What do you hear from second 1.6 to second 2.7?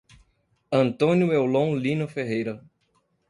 Lino Ferreira